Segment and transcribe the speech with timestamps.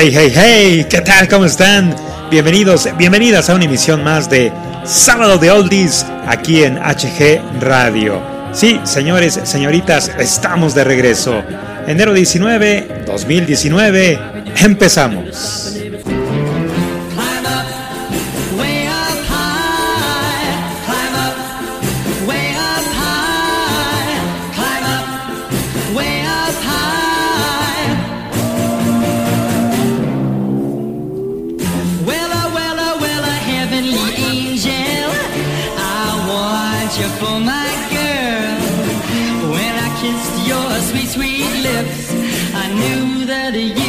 [0.00, 1.26] Hey, hey, hey, ¿qué tal?
[1.26, 1.92] ¿Cómo están?
[2.30, 4.52] Bienvenidos, bienvenidas a una emisión más de
[4.84, 8.22] Sábado de Oldies aquí en HG Radio.
[8.52, 11.42] Sí, señores, señoritas, estamos de regreso.
[11.88, 14.20] Enero 19, 2019,
[14.62, 15.74] empezamos.
[43.50, 43.87] matter, yeah.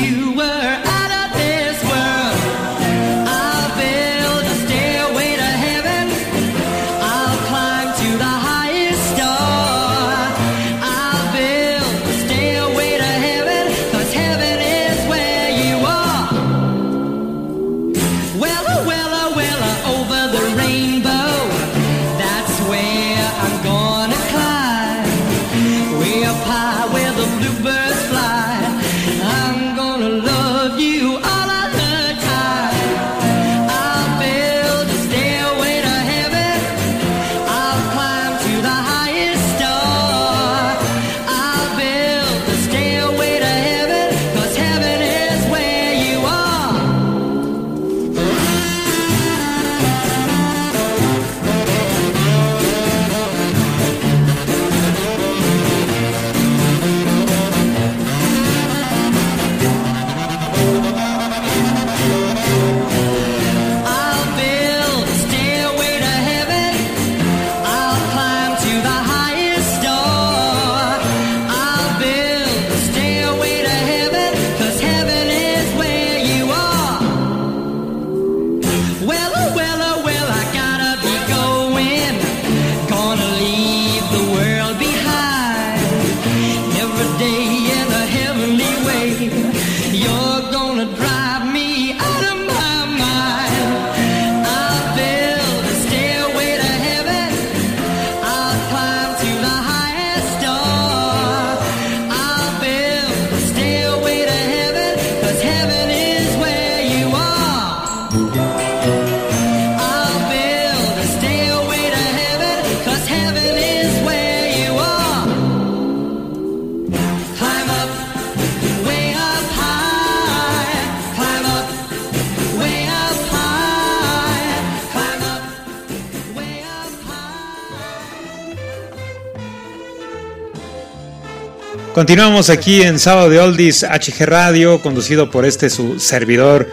[131.99, 136.69] Continuamos aquí en Sábado de Oldies HG Radio, conducido por este su servidor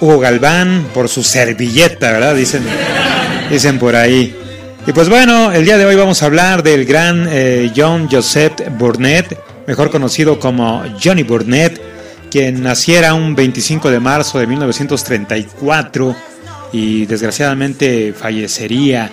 [0.00, 2.36] Hugo Galván, por su servilleta, ¿verdad?
[2.36, 2.62] Dicen,
[3.50, 4.36] dicen por ahí.
[4.86, 8.52] Y pues bueno, el día de hoy vamos a hablar del gran eh, John Joseph
[8.78, 11.82] Burnett, mejor conocido como Johnny Burnett,
[12.30, 16.14] quien naciera un 25 de marzo de 1934
[16.72, 19.10] y desgraciadamente fallecería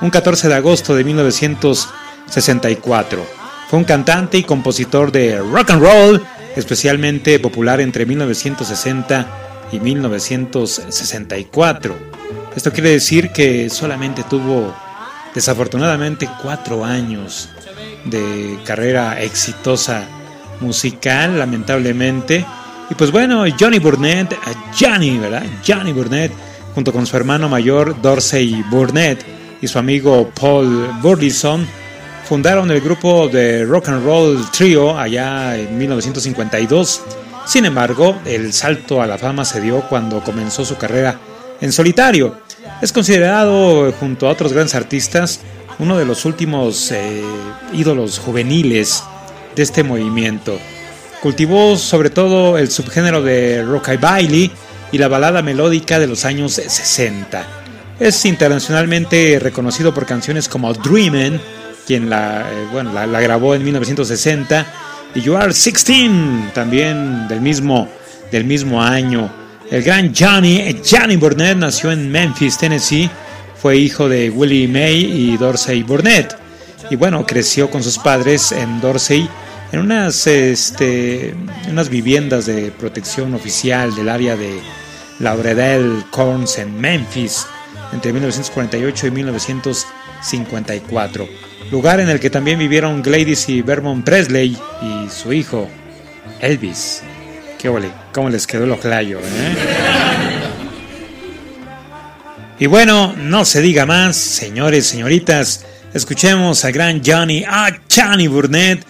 [0.00, 3.47] un 14 de agosto de 1964.
[3.68, 6.24] Fue un cantante y compositor de rock and roll,
[6.56, 9.26] especialmente popular entre 1960
[9.72, 11.94] y 1964.
[12.56, 14.74] Esto quiere decir que solamente tuvo
[15.34, 17.50] desafortunadamente cuatro años
[18.06, 20.06] de carrera exitosa
[20.60, 22.46] musical, lamentablemente.
[22.88, 24.34] Y pues bueno, Johnny Burnett,
[24.80, 25.44] Johnny, ¿verdad?
[25.66, 26.32] Johnny Burnett,
[26.74, 29.22] junto con su hermano mayor Dorsey Burnett
[29.60, 31.66] y su amigo Paul Burleson,
[32.28, 37.00] fundaron el grupo de Rock and Roll Trio allá en 1952.
[37.46, 41.18] Sin embargo, el salto a la fama se dio cuando comenzó su carrera
[41.58, 42.38] en solitario.
[42.82, 45.40] Es considerado, junto a otros grandes artistas,
[45.78, 47.22] uno de los últimos eh,
[47.72, 49.02] ídolos juveniles
[49.56, 50.58] de este movimiento.
[51.22, 54.52] Cultivó sobre todo el subgénero de rockabilly
[54.92, 57.46] y la balada melódica de los años 60.
[57.98, 61.40] Es internacionalmente reconocido por canciones como Dreamin',
[61.88, 64.66] quien la, eh, bueno, la, grabó en 1960,
[65.14, 67.88] y You Are 16, también del mismo,
[68.30, 69.32] del mismo año.
[69.70, 73.08] El gran Johnny, Johnny Burnett nació en Memphis, Tennessee,
[73.56, 76.36] fue hijo de Willie May y Dorsey Burnett.
[76.90, 79.26] Y bueno, creció con sus padres en Dorsey
[79.72, 81.34] en unas, este,
[81.70, 84.60] unas viviendas de protección oficial del área de
[85.20, 87.46] Lauredale Corns en Memphis
[87.94, 95.10] entre 1948 y 1954, lugar en el que también vivieron Gladys y Vermont Presley y
[95.10, 95.68] su hijo
[96.40, 97.02] Elvis.
[97.58, 99.56] Qué ole, cómo les quedó el ojlayo, ¿eh?
[102.60, 108.84] Y bueno, no se diga más, señores, señoritas, escuchemos a gran Johnny, a Johnny Burnett,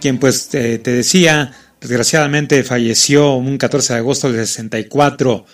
[0.00, 5.46] quien pues te decía, desgraciadamente falleció un 14 de agosto del 64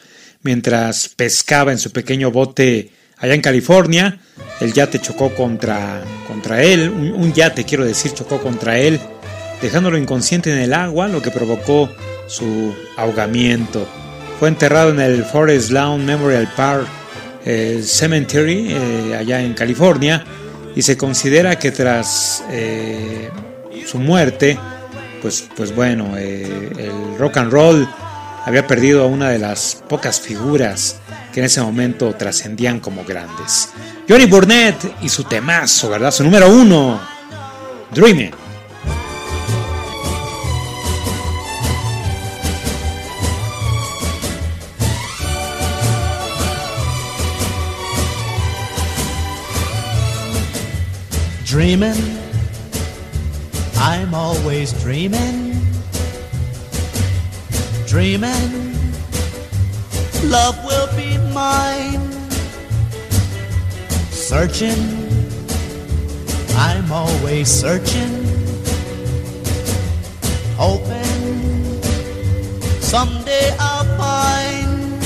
[0.42, 4.18] mientras pescaba en su pequeño bote allá en California.
[4.60, 9.00] El yate chocó contra, contra él, un, yate quiero decir chocó contra él,
[9.62, 11.88] dejándolo inconsciente en el agua, lo que provocó
[12.26, 13.88] su ahogamiento.
[14.38, 16.86] Fue enterrado en el Forest Lawn Memorial Park
[17.44, 20.24] eh, Cemetery, eh, allá en California,
[20.76, 23.30] y se considera que tras eh,
[23.86, 24.58] su muerte,
[25.22, 27.88] pues, pues bueno, el rock and roll
[28.44, 30.99] había perdido a una de las pocas figuras
[31.32, 33.70] que en ese momento trascendían como grandes.
[34.08, 36.10] Johnny Burnett y su temazo, ¿verdad?
[36.10, 37.00] Su número uno,
[37.92, 38.32] Dreaming.
[51.46, 52.18] Dreaming,
[53.76, 55.50] I'm always dreaming.
[57.90, 58.70] dreaming
[60.30, 62.06] love will be mine.
[64.30, 64.82] Searching,
[66.68, 68.14] I'm always searching,
[70.56, 71.20] hoping
[72.80, 75.02] someday I'll find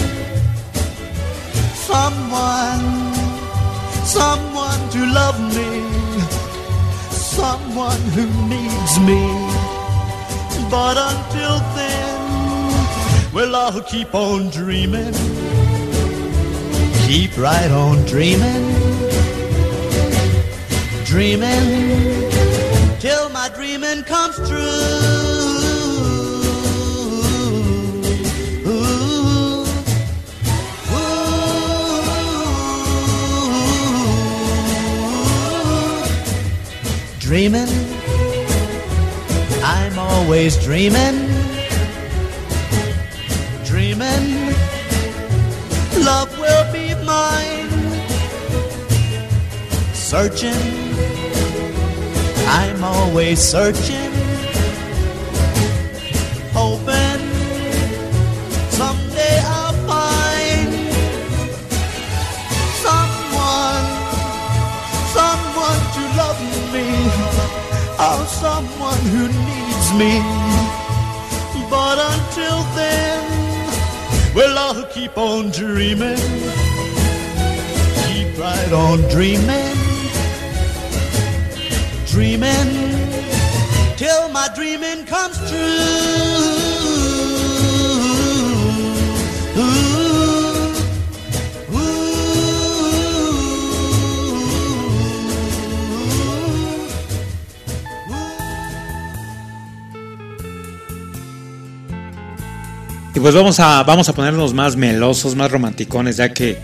[1.91, 2.85] someone,
[4.05, 5.71] someone to love me,
[7.11, 9.23] someone who needs me.
[10.71, 15.44] But until then, well, I'll keep on dreaming.
[17.07, 18.65] Keep right on dreaming.
[21.05, 22.31] Dreaming
[22.99, 25.15] till my dreaming comes true.
[37.19, 37.69] dreaming.
[39.63, 41.35] I'm always dreaming
[43.65, 44.55] dreaming
[46.05, 46.34] love
[50.25, 50.57] Searching,
[52.49, 54.11] I'm always searching,
[56.55, 57.21] hoping
[58.71, 60.71] someday I'll find
[62.81, 63.85] someone,
[65.13, 66.41] someone to love
[66.73, 66.89] me,
[68.01, 70.23] or someone who needs me.
[71.69, 76.17] But until then, well, I'll keep on dreaming.
[78.07, 79.84] Keep right on dreaming.
[82.15, 82.71] Dreaming
[83.97, 86.45] till my dreaming comes true.
[103.25, 106.59] pues vamos a, vamos a ponernos más melosos, más romanticones, ya que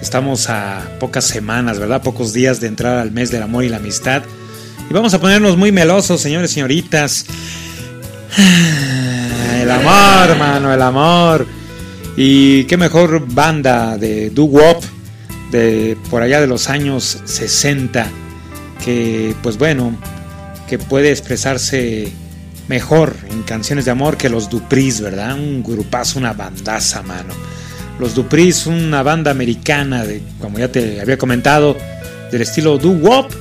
[0.00, 2.02] estamos a pocas semanas, ¿verdad?
[2.02, 4.22] Pocos días de entrar al mes del amor y la amistad.
[4.90, 7.26] Y vamos a ponernos muy melosos, señores señoritas.
[9.60, 11.46] El amor, mano, el amor.
[12.16, 14.84] Y qué mejor banda de doo wop
[15.50, 18.08] de por allá de los años 60
[18.84, 19.96] que pues bueno,
[20.68, 22.12] que puede expresarse
[22.68, 25.34] mejor en canciones de amor que los Dupris, ¿verdad?
[25.34, 27.34] Un grupazo, una bandaza, mano.
[27.98, 31.76] Los Dupris, una banda americana, de, como ya te había comentado,
[32.30, 33.32] del estilo doo-wop,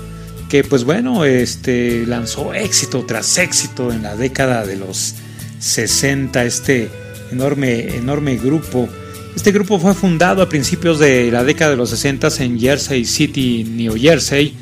[0.53, 5.15] que pues bueno, este, lanzó éxito tras éxito en la década de los
[5.57, 6.91] 60, este
[7.31, 8.88] enorme, enorme grupo.
[9.36, 13.63] Este grupo fue fundado a principios de la década de los 60 en Jersey City,
[13.67, 14.53] New Jersey,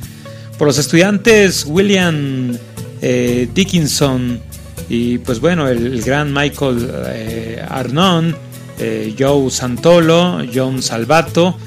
[0.57, 2.57] por los estudiantes William
[3.01, 4.39] eh, Dickinson
[4.87, 8.33] y pues bueno, el, gran Michael eh, Arnon,
[8.79, 11.57] eh, Joe Santolo, John Salvato,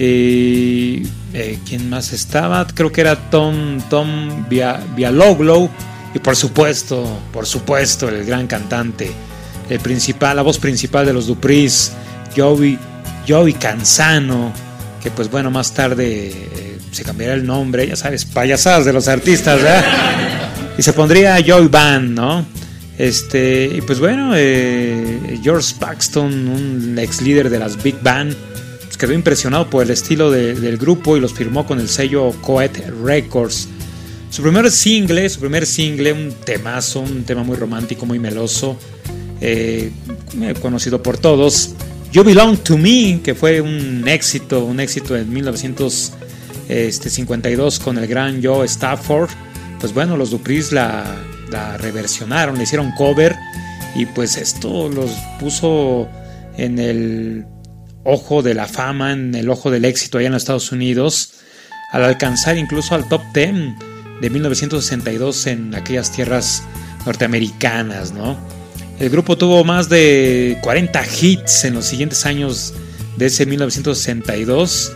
[0.00, 2.66] eh, ¿quién más estaba?
[2.66, 5.68] Creo que era Tom, Tom Vialoglo
[6.14, 9.10] y por supuesto, por supuesto, el gran cantante,
[9.68, 11.92] el principal, la voz principal de los Dupris,
[12.36, 12.78] Joey,
[13.28, 14.52] Joey Canzano,
[15.02, 19.08] que pues bueno, más tarde eh, se cambiará el nombre, ya sabes, payasadas de los
[19.08, 19.84] artistas, ¿verdad?
[20.78, 22.46] Y se pondría Joey Band, ¿no?
[22.96, 28.34] Este, y pues bueno, eh, George Paxton, un ex líder de las Big Band,
[28.98, 33.68] quedó impresionado por el estilo del grupo y los firmó con el sello Coet Records.
[34.30, 38.76] Su primer single, su primer single, un temazo, un tema muy romántico, muy meloso,
[39.40, 39.90] eh,
[40.60, 41.70] conocido por todos.
[42.12, 48.42] You Belong to Me, que fue un éxito, un éxito en 1952 con el gran
[48.42, 49.30] Joe Stafford.
[49.80, 51.16] Pues bueno, los Dupris la
[51.78, 53.34] reversionaron, le hicieron cover
[53.94, 56.08] y pues esto los puso
[56.56, 57.46] en el
[58.08, 61.34] ojo de la fama, en el ojo del éxito allá en los Estados Unidos,
[61.92, 63.54] al alcanzar incluso al top 10
[64.20, 66.62] de 1962 en aquellas tierras
[67.04, 68.38] norteamericanas, ¿no?
[68.98, 72.74] El grupo tuvo más de 40 hits en los siguientes años
[73.16, 74.92] de ese 1962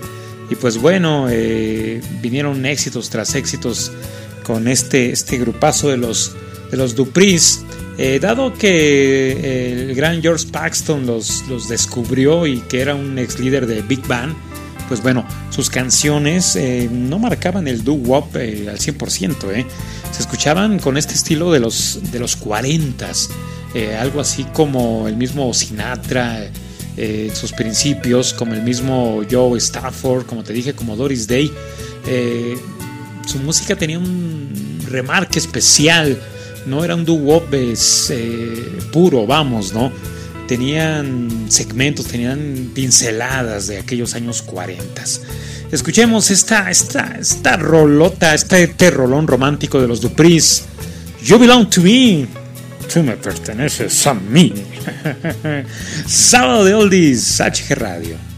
[0.50, 3.92] y pues bueno, eh, vinieron éxitos tras éxitos
[4.42, 6.33] con este, este grupazo de los,
[6.71, 7.64] de los Dupris.
[8.04, 13.16] Eh, dado que eh, el gran George Paxton los, los, descubrió y que era un
[13.16, 14.35] ex líder de Big Band,
[14.88, 19.66] pues bueno, sus canciones eh, no marcaban el doo-wop al 100%,
[20.11, 23.28] se escuchaban con este estilo de los, de los 40s,
[24.00, 26.50] algo así como el mismo Sinatra,
[27.32, 31.52] sus principios, como el mismo Joe Stafford, como te dije, como Doris Day.
[33.28, 36.21] Su música tenía un remarque especial,
[36.66, 39.92] no era un doo-wop eh, puro, vamos, ¿no?
[40.47, 45.02] Tenían segmentos, tenían pinceladas de aquellos años 40.
[45.71, 50.64] Escuchemos esta, esta, esta rolota, este, este rolón romántico de los Dupris.
[51.25, 52.26] You belong to me.
[52.92, 54.52] Tú me perteneces a mí.
[56.07, 58.31] Sábado de Oldies, HG Radio.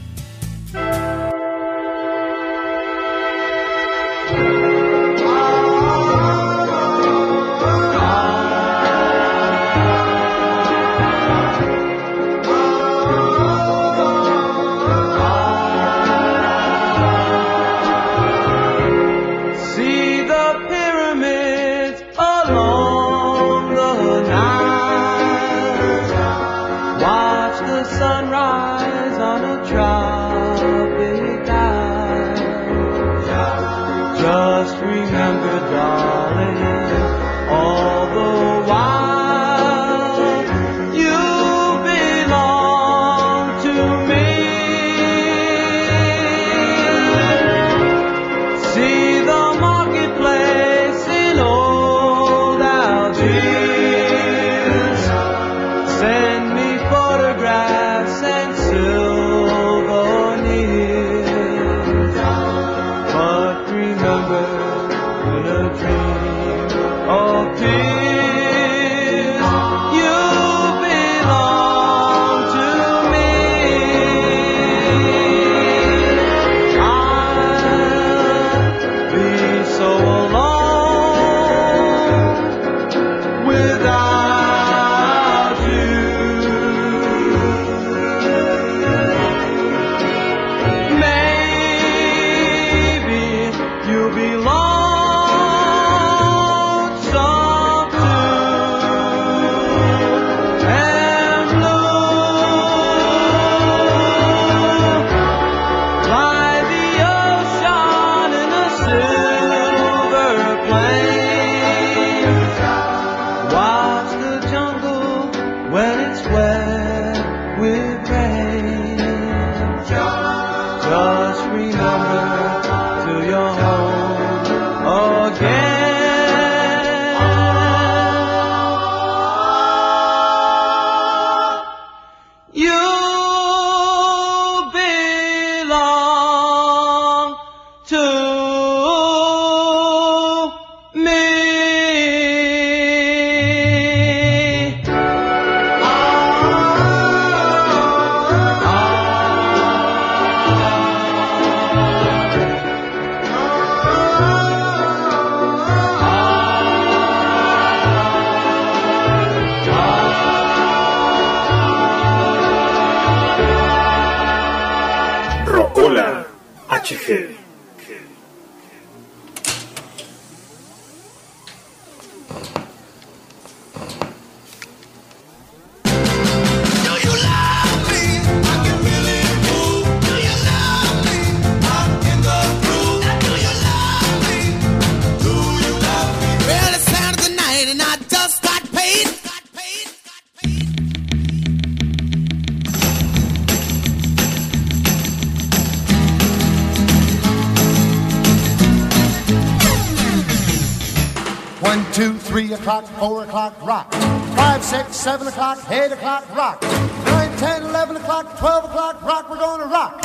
[205.04, 206.62] 7 o'clock, 8 o'clock, rock.
[206.62, 210.00] 9, 10, 11 o'clock, 12 o'clock, rock, we're gonna rock.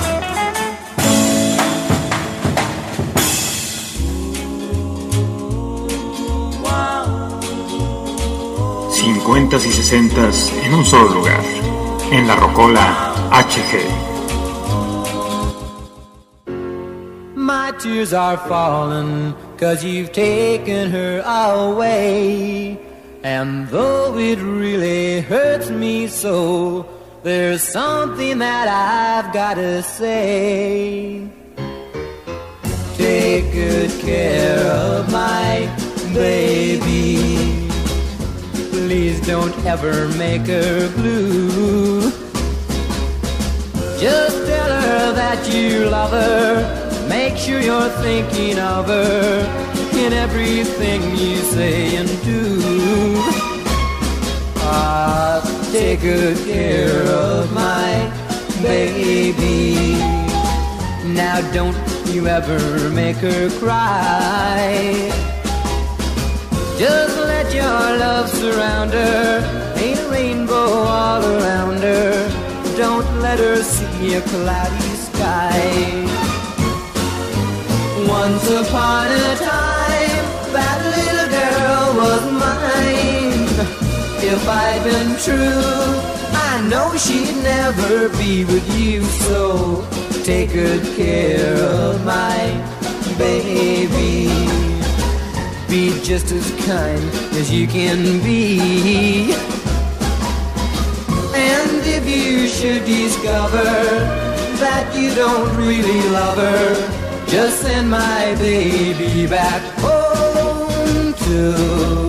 [8.92, 11.46] Cincuentas y sesentas en un solo lugar,
[12.12, 13.86] en la Rocola HG.
[17.38, 22.89] My tears are falling, cause you've taken her away.
[23.24, 26.88] And though it really hurts me so,
[27.22, 31.28] there's something that I've gotta say.
[32.96, 35.68] Take good care of my
[36.14, 37.68] baby.
[38.72, 42.10] Please don't ever make her blue.
[44.00, 47.08] Just tell her that you love her.
[47.10, 49.49] Make sure you're thinking of her
[50.06, 52.42] in everything you say and do.
[54.72, 55.42] Ah,
[55.72, 57.92] take good care of my
[58.62, 59.98] baby.
[61.22, 61.78] Now don't
[62.14, 65.12] you ever make her cry.
[66.78, 69.76] Just let your love surround her.
[69.84, 72.14] Ain't a rainbow all around her.
[72.78, 76.10] Don't let her see a cloudy sky.
[78.08, 79.59] Once upon a time,
[84.32, 85.90] If I'd been true,
[86.50, 89.02] I know she'd never be with you.
[89.26, 89.88] So
[90.24, 92.38] take good care of my
[93.18, 94.30] baby.
[95.68, 97.04] Be just as kind
[97.42, 99.34] as you can be.
[101.34, 103.64] And if you should discover
[104.64, 112.09] that you don't really love her, just send my baby back home to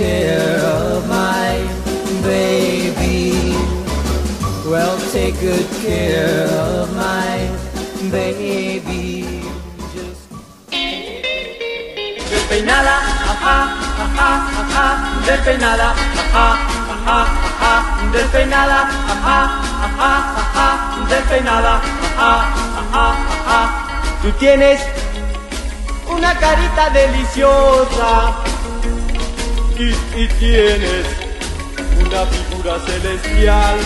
[0.00, 1.52] care of my
[2.24, 3.52] baby.
[4.70, 7.36] Well, take good care of my
[8.08, 9.44] baby.
[12.30, 12.96] Despeinada,
[13.32, 13.58] ajá,
[14.04, 14.30] ajá,
[14.62, 14.86] ajá,
[15.26, 15.88] despeinada,
[16.22, 16.46] ajá,
[16.94, 17.74] ajá, ajá,
[18.12, 18.80] despeinada,
[19.14, 19.38] ajá,
[19.86, 20.68] ajá, ajá,
[21.10, 21.74] despeinada,
[22.06, 22.32] ajá,
[22.80, 23.60] ajá, ajá.
[24.22, 24.80] Tú tienes
[26.08, 28.49] una carita deliciosa
[29.80, 31.06] y, y tienes
[32.06, 33.78] una figura celestial.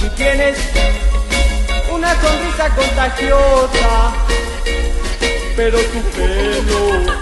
[0.00, 0.58] Tú tienes
[1.90, 4.12] una sonrisa contagiosa
[5.56, 7.12] pero tu pelo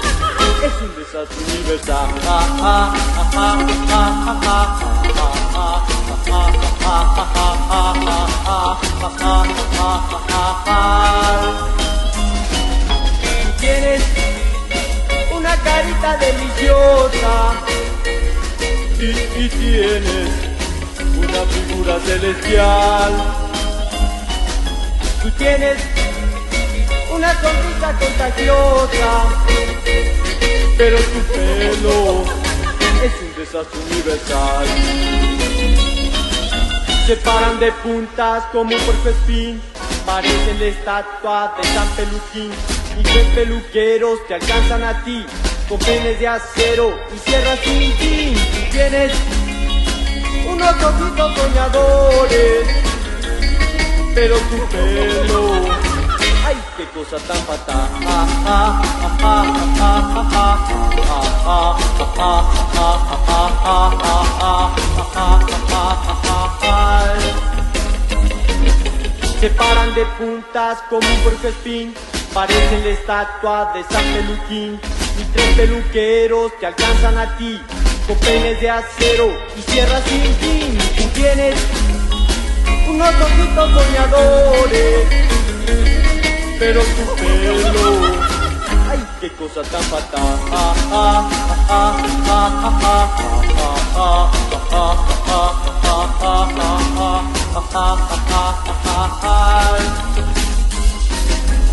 [0.62, 2.09] es un desastre universal.
[19.90, 20.31] Tienes
[21.18, 23.12] una figura celestial.
[25.20, 25.79] Tú tienes
[27.12, 29.11] una sonrisa contagiosa,
[30.79, 32.24] pero tu pelo
[33.03, 34.66] es un desastre universal.
[37.07, 39.61] Se paran de puntas como un puerco espín,
[40.07, 42.53] parecen la estatua de San Peluquín,
[42.96, 45.26] y tres peluqueros te alcanzan a ti,
[45.68, 49.12] con penes de acero y sierras sin fin, y tienes
[50.61, 52.66] unos ojitos soñadores,
[54.14, 55.51] pero tu pelo
[56.46, 57.88] Ay, qué cosa tan fatal.
[69.40, 71.94] Se paran de puntas como un puerco espín,
[72.35, 74.81] parecen la estatua de San Peluquín.
[75.18, 77.61] Y tres peluqueros te alcanzan a ti,
[78.11, 80.79] con peines de acero y sierras sin fin.
[80.96, 81.55] Tú tienes
[82.88, 85.07] unos ojitos soñadores
[86.59, 87.55] quiero tu pelo.
[88.90, 90.20] Ay, qué cosa tan fatal.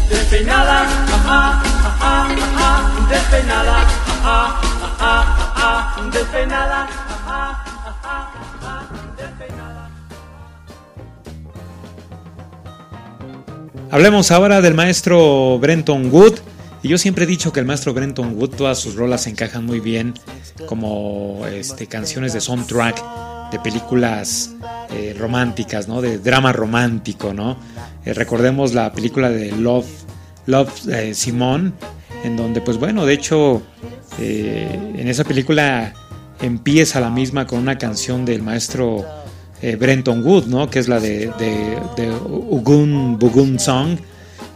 [0.10, 0.78] Despeinada,
[3.10, 3.78] despeinada,
[5.58, 5.94] ajá,
[7.86, 9.90] ajá, despeinada.
[13.90, 16.40] Hablemos ahora del maestro Brenton Wood.
[16.84, 19.80] Y yo siempre he dicho que el maestro Brenton Wood, todas sus rolas encajan muy
[19.80, 20.14] bien
[20.68, 23.04] como este, canciones de soundtrack
[23.52, 24.52] de películas
[24.92, 26.02] eh, románticas, ¿no?
[26.02, 27.58] De drama romántico, ¿no?
[28.06, 29.88] Eh, recordemos la película de Love,
[30.46, 31.72] Love eh, Simone,
[32.24, 33.62] en donde, pues bueno, de hecho,
[34.20, 35.94] eh, en esa película
[36.42, 39.06] empieza la misma con una canción del maestro
[39.62, 40.70] eh, Brenton Wood, ¿no?
[40.70, 43.98] Que es la de, de, Ugun Bugun Song.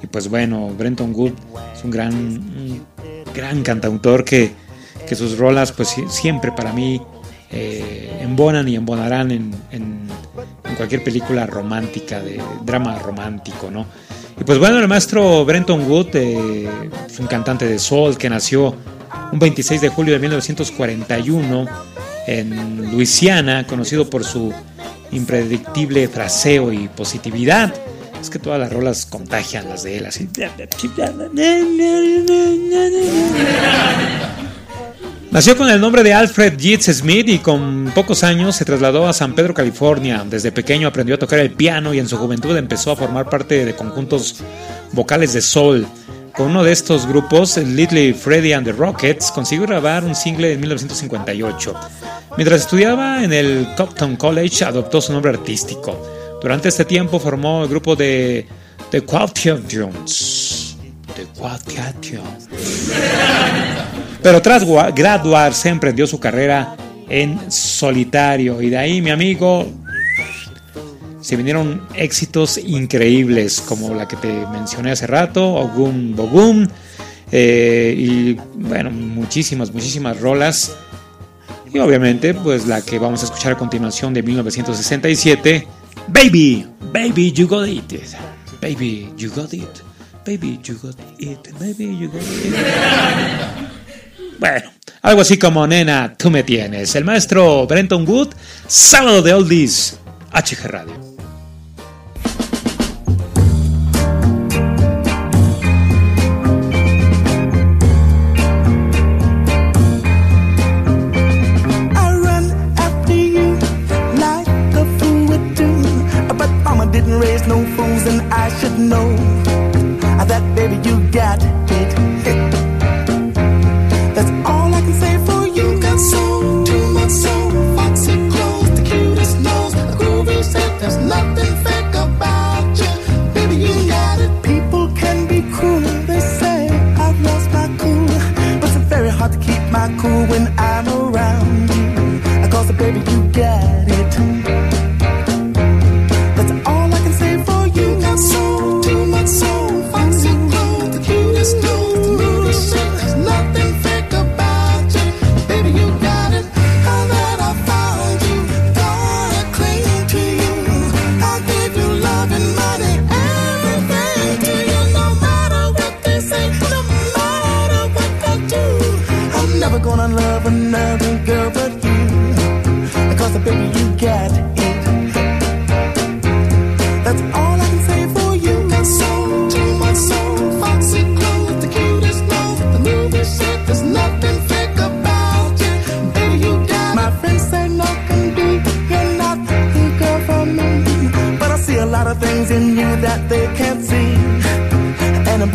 [0.03, 1.33] Y pues bueno, Brenton Wood
[1.75, 2.81] es un gran,
[3.33, 4.51] gran cantautor que,
[5.07, 7.01] que sus rolas, pues si- siempre para mí
[7.51, 9.51] eh, embonan y embonarán en
[10.77, 13.85] cualquier película romántica, de drama romántico, ¿no?
[14.39, 16.67] Y pues bueno, el maestro Brenton Wood eh,
[17.05, 18.73] es un cantante de soul que nació
[19.31, 21.65] un 26 de julio de 1941
[22.27, 24.53] en Luisiana, conocido por su
[25.11, 27.73] impredictible fraseo y positividad.
[28.19, 30.07] Es que todas las rolas contagian las de él.
[35.31, 39.13] Nació con el nombre de Alfred Yeats Smith y con pocos años se trasladó a
[39.13, 40.25] San Pedro, California.
[40.29, 43.63] Desde pequeño aprendió a tocar el piano y en su juventud empezó a formar parte
[43.63, 44.43] de conjuntos
[44.91, 45.87] vocales de soul.
[46.35, 50.59] Con uno de estos grupos, Little Freddy and the Rockets, consiguió grabar un single en
[50.61, 51.75] 1958.
[52.37, 56.39] Mientras estudiaba en el Compton College, adoptó su nombre artístico.
[56.41, 58.47] Durante este tiempo formó el grupo de
[58.89, 60.77] The Quaternions.
[61.15, 62.47] The Quaternions.
[64.23, 64.63] Pero tras
[64.95, 66.75] graduarse emprendió su carrera
[67.09, 69.67] en solitario y de ahí mi amigo
[71.21, 76.67] se vinieron éxitos increíbles como la que te mencioné hace rato, Ogum Bogum
[77.31, 80.75] eh, y bueno, muchísimas, muchísimas rolas
[81.73, 85.67] y obviamente pues la que vamos a escuchar a continuación de 1967,
[86.07, 87.93] Baby, Baby You Got It,
[88.61, 89.69] Baby You Got It,
[90.25, 92.55] Baby You Got It, Baby You Got It.
[94.39, 94.71] Bueno,
[95.03, 96.95] algo así como Nena, tú me tienes.
[96.95, 98.29] El maestro Brenton Wood,
[98.67, 99.99] sábado de Oldies,
[100.31, 101.10] HG Radio.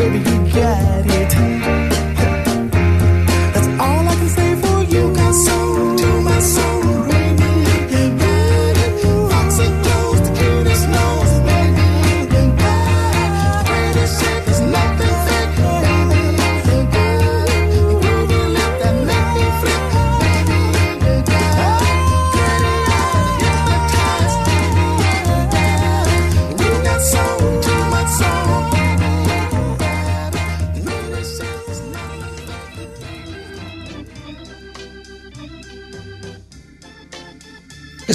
[0.08, 1.15] Baby, you got it.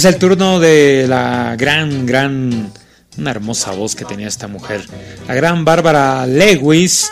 [0.02, 2.72] Es el turno de la gran, gran
[3.18, 4.80] Una hermosa voz que tenía esta mujer.
[5.28, 7.08] La gran Bárbara Lewis,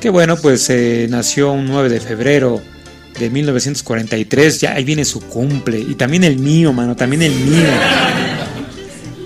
[0.00, 2.62] que bueno, pues eh, nació un 9 de febrero
[3.18, 4.58] de 1943.
[4.58, 5.80] Ya ahí viene su cumple.
[5.80, 7.68] Y también el mío, mano, también el mío.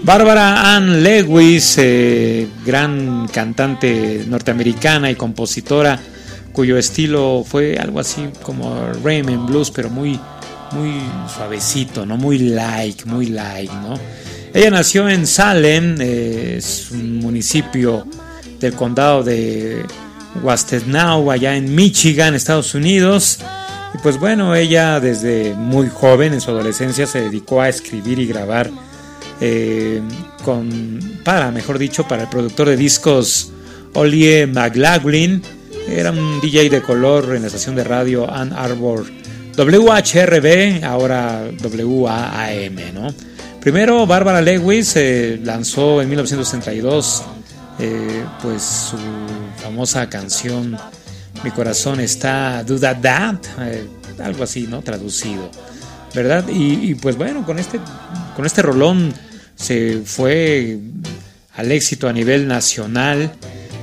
[0.03, 6.01] Bárbara Ann Lewis, eh, gran cantante norteamericana y compositora,
[6.53, 10.19] cuyo estilo fue algo así como Raymond Blues, pero muy,
[10.75, 11.01] muy
[11.35, 12.17] suavecito, ¿no?
[12.17, 13.99] Muy like, muy like, ¿no?
[14.53, 18.07] Ella nació en Salem, eh, es un municipio
[18.61, 19.85] del condado de
[20.43, 23.39] Washtenaw, allá en Michigan, Estados Unidos.
[23.95, 28.27] Y pues bueno, ella desde muy joven, en su adolescencia, se dedicó a escribir y
[28.27, 28.71] grabar
[29.41, 30.01] eh,
[30.45, 33.53] con, para, mejor dicho, para el productor de discos
[33.95, 35.43] Olie McLaughlin.
[35.89, 39.05] Era un DJ de color en la estación de radio Ann Arbor
[39.57, 43.15] WHRB, ahora WAAM, ¿no?
[43.61, 47.23] Primero, Bárbara Lewis eh, lanzó en 1932
[47.79, 48.97] eh, pues su
[49.57, 50.77] famosa canción
[51.43, 53.87] Mi corazón está duda that, eh,
[54.23, 54.83] algo así, ¿no?
[54.83, 55.51] Traducido,
[56.15, 56.47] ¿verdad?
[56.49, 57.81] Y, y, pues bueno, con este,
[58.37, 59.13] con este rolón
[59.57, 60.79] se fue
[61.57, 63.33] al éxito a nivel nacional,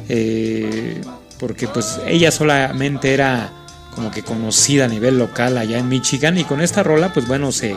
[0.09, 1.01] eh,
[1.39, 3.51] porque pues ella solamente era
[3.93, 7.51] como que conocida a nivel local allá en Michigan y con esta rola pues bueno
[7.51, 7.75] se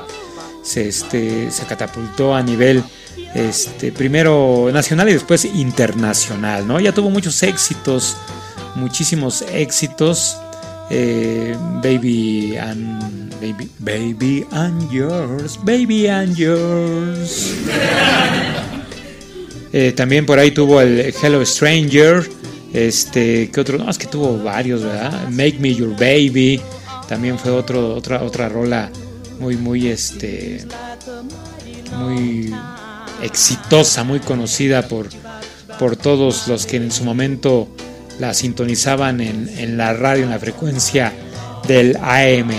[0.64, 2.83] se, este, se catapultó a nivel
[3.35, 6.81] este, primero nacional y después internacional, ¿no?
[6.81, 8.16] Ya tuvo muchos éxitos,
[8.74, 10.38] muchísimos éxitos.
[10.90, 17.55] Eh, baby and baby, baby and yours, baby and yours.
[19.77, 22.24] Eh, también por ahí tuvo el Hello Stranger.
[22.75, 23.79] Este, ¿qué otro?
[23.79, 25.29] No, es que tuvo varios, ¿verdad?
[25.31, 26.61] Make Me Your Baby.
[27.09, 28.91] También fue otro, otra, otra rola
[29.39, 30.67] muy, muy, este,
[31.97, 32.53] muy
[33.23, 35.09] exitosa, muy conocida por,
[35.79, 37.69] por todos los que en su momento
[38.19, 41.13] la sintonizaban en, en la radio, en la frecuencia
[41.69, 42.51] del AM.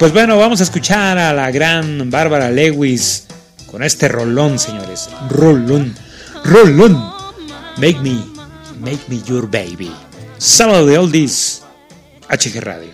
[0.00, 3.26] Pues bueno, vamos a escuchar a la gran Bárbara Lewis
[3.70, 5.08] con este rolón, señores.
[5.28, 5.94] Rolón,
[6.44, 7.20] rolón.
[7.76, 8.29] Make me,
[8.80, 9.92] make me your baby.
[10.38, 11.62] Sábado de Oldies,
[12.28, 12.90] HG Radio.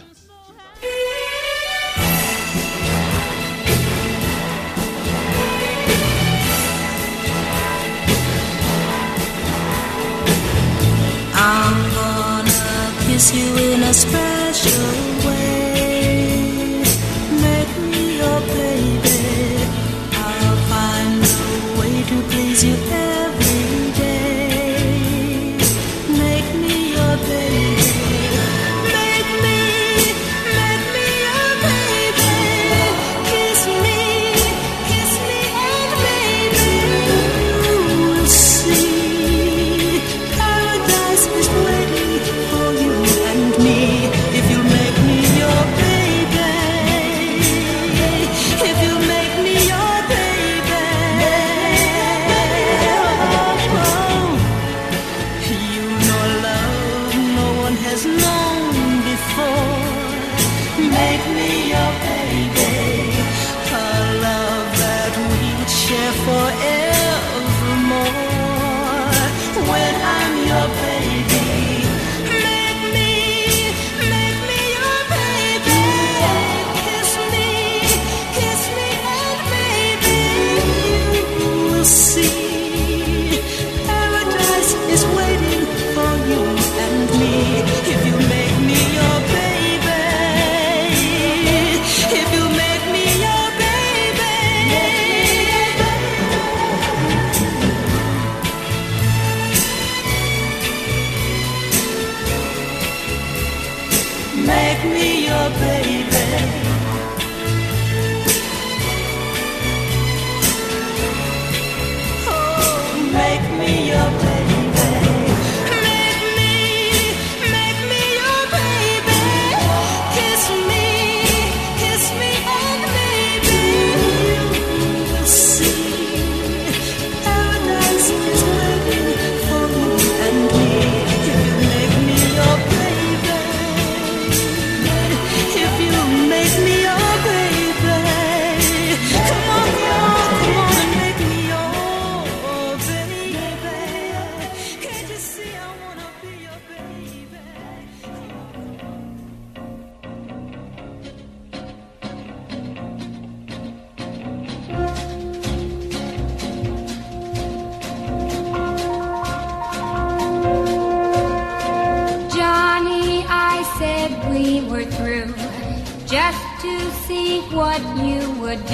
[11.35, 14.26] I'm gonna kiss you in a special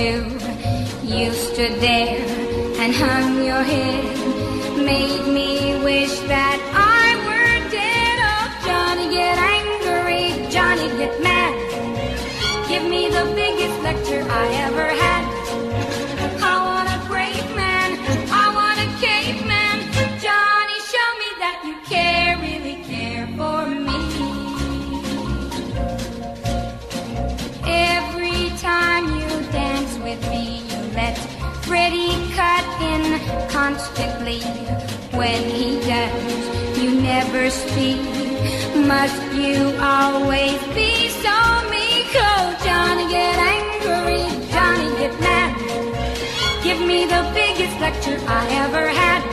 [0.03, 0.43] you.
[1.33, 2.19] Stood there
[2.83, 4.05] and hung your head,
[4.79, 6.52] made me wish that
[38.93, 41.37] Must you always be so
[41.73, 42.13] meek?
[42.15, 44.21] Oh, Johnny, get angry,
[44.53, 45.51] Johnny, get mad.
[46.63, 49.32] Give me the biggest lecture I ever had.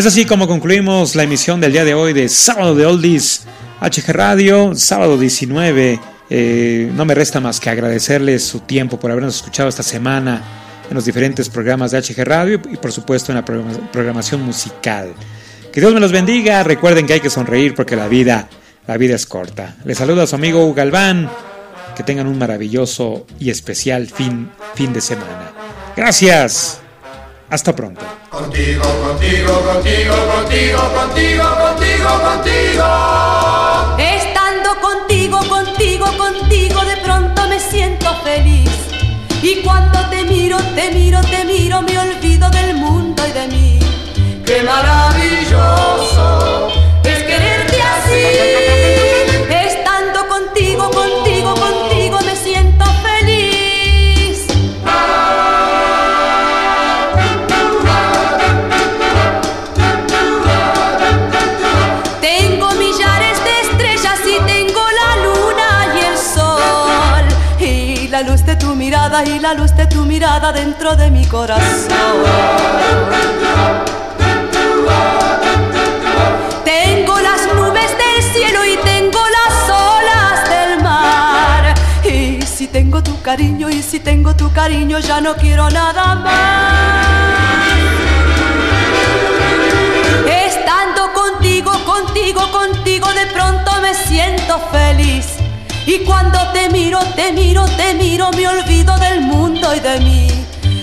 [0.00, 3.42] Es así como concluimos la emisión del día de hoy de Sábado de Oldies
[3.82, 6.00] HG Radio, sábado 19.
[6.30, 10.42] Eh, no me resta más que agradecerles su tiempo por habernos escuchado esta semana
[10.88, 15.12] en los diferentes programas de HG Radio y por supuesto en la programa- programación musical.
[15.70, 16.62] Que Dios me los bendiga.
[16.62, 18.48] Recuerden que hay que sonreír porque la vida,
[18.86, 19.76] la vida es corta.
[19.84, 21.28] Les saluda a su amigo Hugo Galván.
[21.94, 25.52] Que tengan un maravilloso y especial fin, fin de semana.
[25.94, 26.80] Gracias.
[27.50, 28.00] Hasta pronto.
[28.30, 32.84] Contigo, contigo, contigo, contigo, contigo, contigo, contigo.
[33.98, 38.70] Estando contigo, contigo, contigo, de pronto me siento feliz.
[39.42, 43.78] Y cuando te miro, te miro, te miro, me olvido del mundo y de mí.
[44.46, 46.09] Qué maravilloso
[69.40, 71.88] la luz de tu mirada dentro de mi corazón.
[76.64, 81.74] Tengo las nubes del cielo y tengo las olas del mar.
[82.04, 87.06] Y si tengo tu cariño y si tengo tu cariño ya no quiero nada más.
[90.26, 95.39] Estando contigo, contigo, contigo de pronto me siento feliz.
[95.86, 100.28] Y cuando te miro, te miro, te miro, me olvido del mundo y de mí.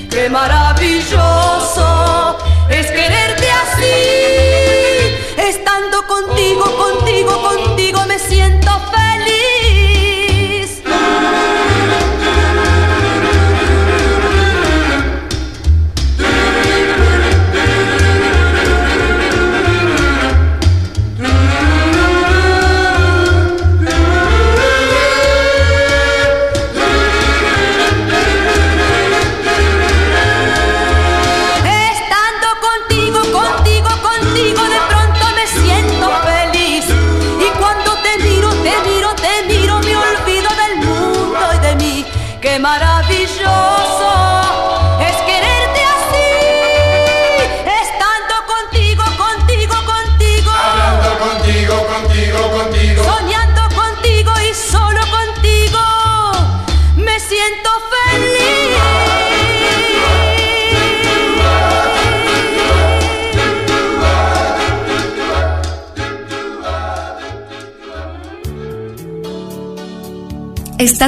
[0.10, 1.86] Qué maravilloso
[2.70, 3.94] es quererte así.
[5.38, 8.67] Estando contigo, contigo, contigo me siento